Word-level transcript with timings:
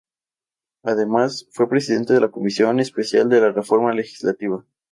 Además, 0.81 1.45
fue 1.51 1.69
Presidente 1.69 2.13
de 2.15 2.21
la 2.21 2.31
Comisión 2.31 2.79
Especial 2.79 3.29
de 3.29 3.39
la 3.39 3.51
Reforma 3.51 3.93
Legislativa. 3.93 4.65